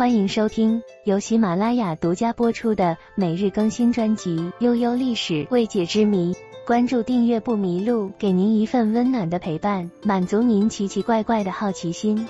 [0.00, 6.32] 欢迎收听由喜马拉雅独家播出的每日更新专辑《悠悠历史未解之谜》。
[6.66, 12.26] 关注订阅不迷路，给您一份温暖的陪伴，满足您奇奇怪怪的好奇心。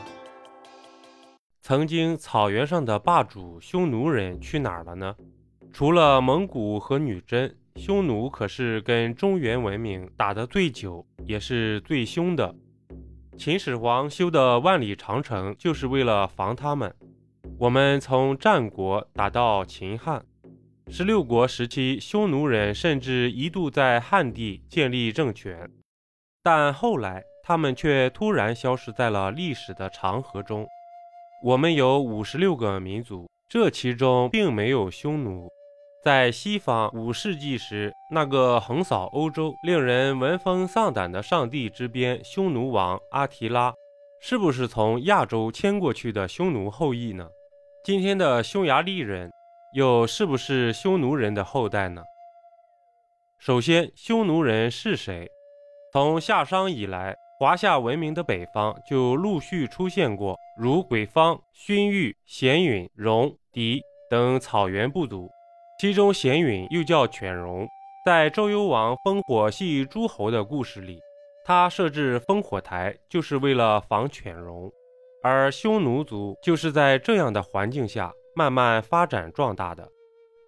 [1.63, 5.15] 曾经草原上的霸主匈奴人去哪儿了呢？
[5.73, 12.53] 除了蒙古和女真，匈奴可是跟中原文明打得最久，也是最凶的。
[13.39, 16.93] 秦始皇修的万里长城，就是为了防他们。
[17.61, 20.25] 我们从战国打到秦汉，
[20.89, 25.71] 十六国时期，匈奴人甚至一度在汉地建立政权，
[26.43, 30.67] 但后来他们却突然消失在了历史的长河中。
[31.45, 35.47] 我们有五十六个民族，这其中并没有匈奴。
[36.03, 43.75] 在西方五世纪时，那个横扫欧洲、令人闻风丧胆的上帝之鞭匈奴王阿提拉，
[44.23, 47.29] 是不是从亚洲迁过去的匈奴后裔呢？
[47.83, 49.33] 今天的匈牙利人
[49.73, 52.03] 又是不是匈奴人的后代呢？
[53.39, 55.27] 首先，匈奴人是谁？
[55.91, 65.31] 从夏商以来，华夏文明的北方就陆续出现过如鬼方、荀彧、鲜允、戎、狄等草原部族。
[65.81, 67.67] 其中，鲜允又叫犬戎，
[68.05, 71.01] 在周幽王烽火戏诸侯的故事里，
[71.47, 74.71] 他设置烽火台就是为了防犬戎。
[75.23, 79.87] 而匈奴族就是在这样的环境下慢慢发展壮大的，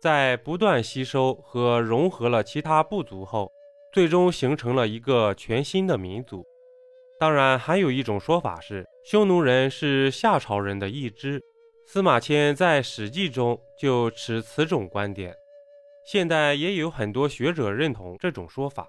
[0.00, 3.52] 在不断吸收和融合了其他部族后，
[3.92, 6.44] 最终形成了一个全新的民族。
[7.20, 11.40] 当然，还有一种说法是，匈奴人是夏朝人的一支。
[11.86, 15.34] 司马迁在《史记》中就持此种观点。
[16.06, 18.88] 现代也有很多学者认同这种说法。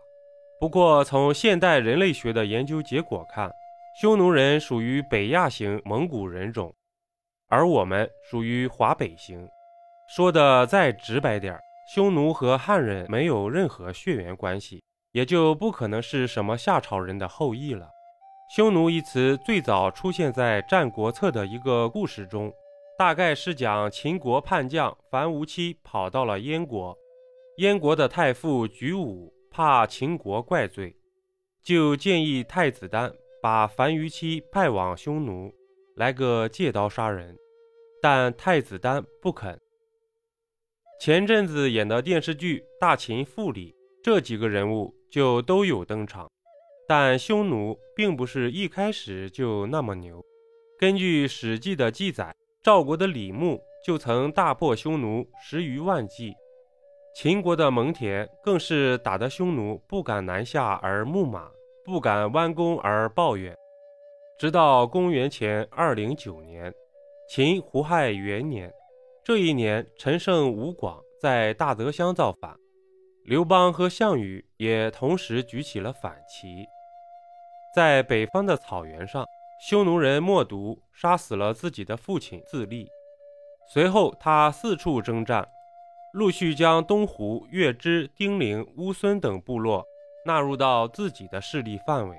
[0.59, 3.51] 不过，从现代人类学的研究结果看，
[4.01, 6.73] 匈奴人属于北亚型蒙古人种，
[7.47, 9.47] 而我们属于华北型。
[10.15, 11.61] 说的再直白点儿，
[11.93, 17.87] 匈奴和汉人没有任何血缘关系，也就不可能是什么夏朝人的后裔了。
[18.55, 22.51] 匈奴一词最早出现在《战国策》的一个故事中，
[22.97, 26.97] 大概是讲秦国叛将樊无期跑到了燕国，
[27.57, 30.95] 燕国的太傅举武怕秦国怪罪，
[31.63, 33.13] 就建议太子丹。
[33.43, 35.53] 把樊於期派往匈奴，
[35.97, 37.37] 来个借刀杀人，
[38.01, 39.59] 但太子丹不肯。
[41.01, 46.31] 前阵子演的电视剧《大秦赋》里，这几个人物就都有登场。
[46.87, 50.23] 但匈奴并不是一开始就那么牛。
[50.79, 56.33] 根据《史记》的记载，赵国的李牧就曾大破匈奴十余万骑，
[57.13, 61.51] 秦国的蒙恬更是打得匈奴不敢南下而牧马。
[61.85, 63.53] 不敢弯弓而抱怨，
[64.39, 66.73] 直到公元前二零九年，
[67.29, 68.71] 秦胡亥元年，
[69.21, 72.55] 这一年陈胜吴广在大泽乡造反，
[73.25, 76.65] 刘邦和项羽也同时举起了反旗。
[77.75, 79.25] 在北方的草原上，
[79.67, 82.87] 匈奴人默毒杀死了自己的父亲自立，
[83.73, 85.45] 随后他四处征战，
[86.13, 89.85] 陆续将东胡、月支、丁零、乌孙等部落。
[90.25, 92.17] 纳入到自己的势力范围，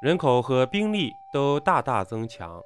[0.00, 2.62] 人口和兵力都大大增强，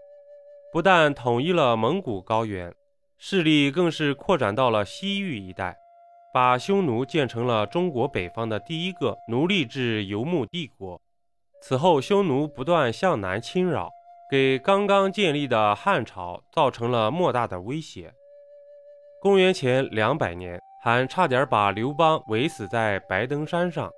[0.70, 2.74] 不但统一了蒙古高原，
[3.16, 5.74] 势力更是扩展到了西域一带，
[6.34, 11.00] 把匈奴建成了中国北方的第一个奴隶制游牧帝国。
[11.62, 13.90] 此后，匈奴不断向南侵扰，
[14.30, 18.12] 给刚刚建立的汉朝造成了莫大的威胁。
[19.22, 23.90] 公元前两百年，还差点把刘邦围死在白登山上。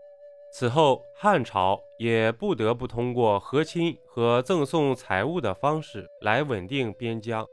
[0.55, 7.47] 此后，汉朝也不得不通过和亲和赠送财物的方式来稳定边疆，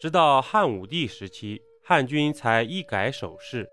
[0.00, 3.68] 直到汉武帝时期，汉军才一改手势，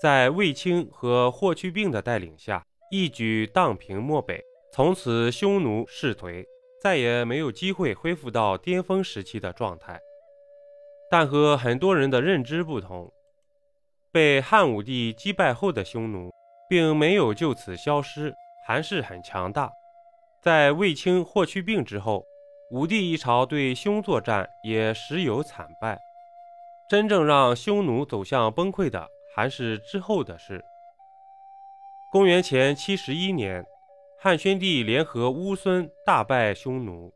[0.00, 4.40] 在卫青和霍去病的带领下，一举荡平漠北。
[4.72, 6.46] 从此，匈奴势颓，
[6.80, 9.98] 再也没有机会恢复到巅峰时期的状态。
[11.10, 13.12] 但和很多人的认知不同，
[14.12, 16.30] 被汉武帝击败后的匈奴。
[16.70, 18.32] 并没有就此消失，
[18.64, 19.72] 还是很强大。
[20.40, 22.24] 在卫青、霍去病之后，
[22.70, 25.98] 武帝一朝对匈作战也时有惨败。
[26.88, 30.64] 真正让匈奴走向崩溃的，还是之后的事。
[32.12, 33.64] 公元前七十一年，
[34.20, 37.12] 汉宣帝联合乌孙大败匈奴，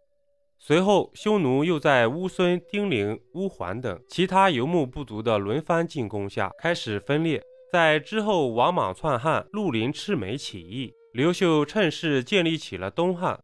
[0.58, 7.40] 随后匈奴又在乌孙、丁零、乌桓等其他游牧部族的轮番进攻下开始分裂。
[7.74, 13.42] 在之后，王莽篡汉、绿林赤眉起义，刘秀趁势建立起了东汉，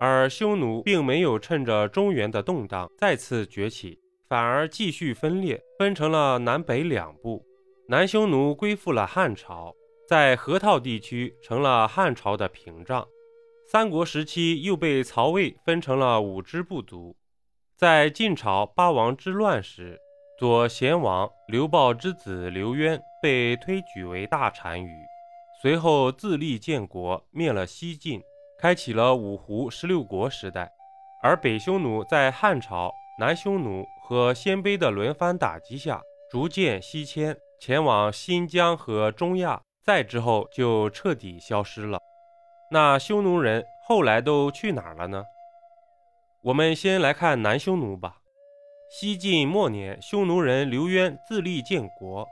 [0.00, 3.96] 而匈奴并没有趁着中原的动荡再次崛起，
[4.28, 7.46] 反而继续分裂，分成了南北两部。
[7.86, 9.72] 南匈奴归附了汉朝，
[10.08, 13.06] 在河套地区成了汉朝的屏障。
[13.70, 17.14] 三国时期又被曹魏分成了五支部族。
[17.76, 19.96] 在晋朝八王之乱时，
[20.38, 25.04] 左贤王刘豹之子刘渊被推举为大单于，
[25.60, 28.22] 随后自立建国，灭了西晋，
[28.56, 30.70] 开启了五胡十六国时代。
[31.24, 36.00] 而北匈奴在汉朝、南匈奴和鲜卑的轮番打击下，
[36.30, 37.36] 逐渐西迁。
[37.60, 41.98] 前往新疆和中亚，再之后就彻底消失了。
[42.70, 45.24] 那匈奴人后来都去哪儿了呢？
[46.44, 48.18] 我们先来看南匈奴吧。
[48.90, 52.26] 西晋末年，匈奴人刘渊自立建国，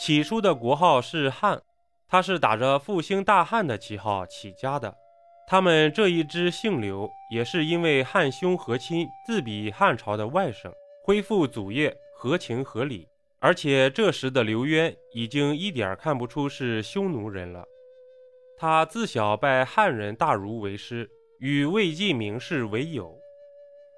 [0.00, 1.62] 起初的国号是汉，
[2.08, 4.96] 他是打着复兴大汉的旗号起家的。
[5.46, 10.70] 他们这一支姓刘，也是因为汉匈和亲，自比汉朝的外甥，
[11.04, 13.06] 恢复祖业，合情合理。
[13.40, 17.64] 而且这时的刘渊已经一点看不出是匈奴人了。
[18.58, 21.08] 他自小拜汉人大儒为师，
[21.38, 23.17] 与魏晋名士为友，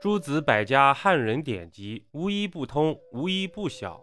[0.01, 4.01] 诸子百家汉人典籍无一不通，无一不晓。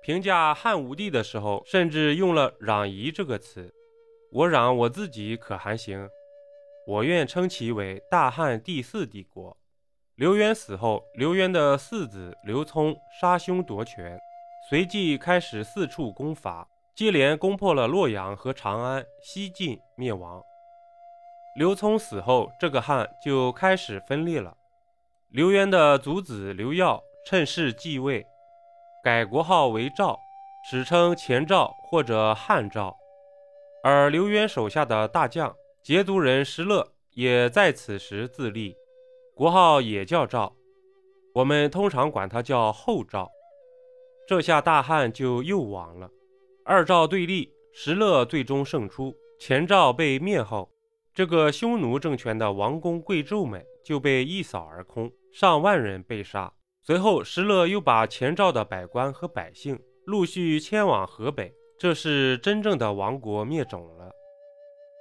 [0.00, 3.74] 评价汉武帝的时候，甚至用了“攘夷”这个词。
[4.30, 6.08] 我攘我自己可还行？
[6.86, 9.56] 我愿称其为大汉第四帝国。
[10.14, 14.16] 刘渊死后，刘渊的四子刘聪杀兄夺权。
[14.70, 20.40] 随即开始四处攻伐，接连攻破了洛阳和长安，西晋灭亡。
[21.58, 24.56] 刘聪死后，这个汉就开始分裂了。
[25.32, 28.26] 刘渊的族子刘耀趁势继位，
[29.02, 30.20] 改国号为赵，
[30.70, 32.94] 史称前赵或者汉赵。
[33.82, 38.76] 而刘渊手下的大将羯族人石勒也在此时自立，
[39.34, 40.54] 国号也叫赵，
[41.32, 43.30] 我们通常管他叫后赵。
[44.28, 46.10] 这下大汉就又亡了。
[46.62, 49.14] 二赵对立，石勒最终胜出。
[49.40, 50.70] 前赵被灭后，
[51.14, 56.52] 这个匈奴政权的王公贵胄们就被一扫而空，上万人被杀。
[56.82, 64.10] 随后，石勒又把前赵的百官和百姓陆续迁往河北，这是真正的亡国灭种了。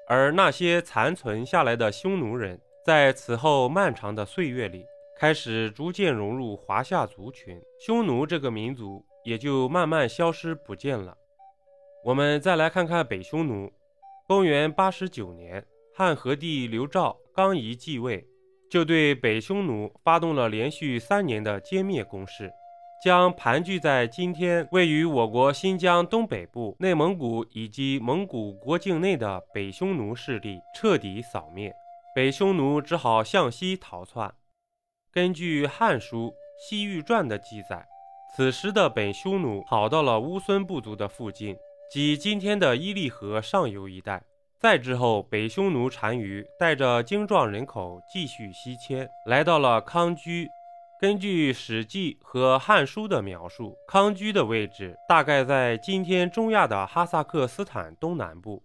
[0.08, 4.86] 而那些残存下来的匈奴人，在此后漫长的岁月里，
[5.18, 9.06] 开始逐渐融入华夏族群，匈奴这个民族。
[9.24, 11.16] 也就慢慢消失不见了。
[12.04, 13.72] 我们再来看看北匈奴。
[14.28, 18.26] 公元八十九年，汉和帝刘肇刚一继位，
[18.70, 22.52] 就对北匈奴发动了连续三年的歼灭攻势，
[23.04, 31.74] 将盘踞在今天位于我国新疆东北部、内蒙古以及蒙古国境内的北匈奴势力彻底扫灭。
[32.16, 34.34] 北匈奴只好向西逃窜。
[35.12, 36.28] 根据《汉书·
[36.70, 37.86] 西域传》的记载。
[38.34, 41.54] 此时的北匈奴跑到了乌孙部族的附近，
[41.92, 44.24] 即今天的伊犁河上游一带。
[44.62, 50.48] 再之后，北匈奴单于带着精壮人口继续西迁，来到了康居。
[51.00, 58.62] 根据《史记》和《汉书》的描述，康居的位置大概在今天中亚的哈萨克斯坦东南部。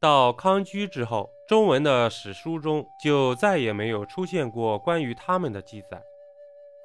[0.00, 6.00] 到康居之后，中文的史书中就再也没有出现过关于他们的记载。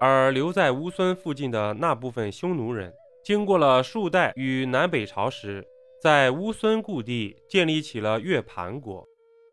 [0.01, 2.93] 而留在乌孙附近的那部分匈奴人，
[3.23, 5.65] 经过了数代与南北朝时，
[6.03, 9.07] 在乌孙故地建立起了月盘国。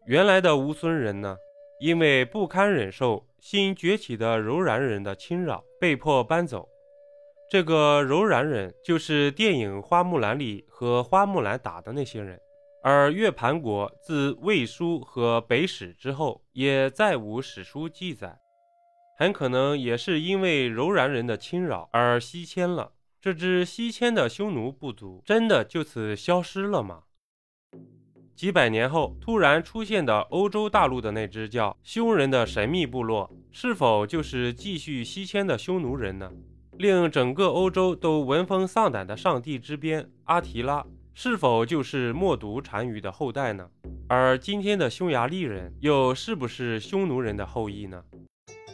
[0.09, 1.37] 原来的乌孙人呢，
[1.81, 6.69] 因为不堪忍受新崛起的柔然人的侵扰，被迫搬走。
[7.49, 12.37] 这个柔然人就是电影《花木兰》里和花木兰打的那些人。
[12.83, 18.37] 而月盘国自魏书和北史之后，也再无史书记载。
[19.17, 22.91] 很可能也是因为柔然人的侵扰而西迁了。
[23.23, 27.03] 这支西迁的匈奴部族真的就此消失了吗？
[28.35, 36.33] 几百年后突然出现的欧洲大陆的那支叫匈人的神秘部落，是否就是继续西迁的匈奴人呢？
[36.79, 43.69] 令整个欧洲都闻风丧胆的上帝之鞭阿提拉，是否就是默毒单于的后代呢？
[44.09, 48.03] 而今天的匈牙利人又是不是匈奴人的后裔呢？